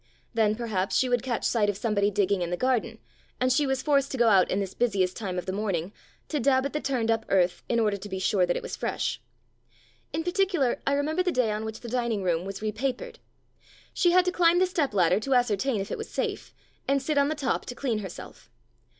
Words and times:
Then 0.33 0.55
perhaps 0.55 0.97
she 0.97 1.07
would 1.09 1.21
catch 1.21 1.43
sight 1.45 1.69
of 1.69 1.77
somebody 1.77 2.09
digging 2.09 2.41
in 2.41 2.49
the 2.49 2.57
garden, 2.57 2.97
and 3.39 3.53
she 3.53 3.67
was 3.67 3.83
forced 3.83 4.09
to 4.11 4.17
go 4.17 4.29
out 4.29 4.49
in 4.49 4.59
this 4.59 4.73
busiest 4.73 5.15
time 5.15 5.37
of 5.37 5.45
the 5.45 5.51
morning, 5.53 5.93
to 6.27 6.39
dab 6.39 6.65
at 6.65 6.73
the 6.73 6.81
turned 6.81 7.11
up 7.11 7.23
earth, 7.29 7.61
in 7.69 7.79
order 7.79 7.97
to 7.97 8.09
be 8.09 8.17
sure 8.17 8.47
that 8.47 8.57
it 8.57 8.63
was 8.63 8.75
fresh. 8.75 9.21
In 10.11 10.23
particular, 10.23 10.81
I 10.87 10.93
remember 10.93 11.21
the 11.21 11.31
day 11.31 11.51
on 11.51 11.65
which 11.65 11.81
the 11.81 11.87
dining 11.87 12.23
room 12.23 12.45
was 12.45 12.63
repapered. 12.63 13.19
She 13.93 14.09
had 14.09 14.25
to 14.25 14.31
climb 14.31 14.57
the 14.57 14.65
step 14.65 14.95
ladder 14.95 15.19
to 15.19 15.35
ascertain 15.35 15.79
if 15.81 15.91
it 15.91 15.99
was 15.99 16.09
safe, 16.09 16.51
and 16.87 16.99
sit 16.99 17.19
on 17.19 17.27
the 17.27 17.35
top 17.35 17.67
to 17.67 17.75
clean 17.75 17.99
herself. 17.99 18.49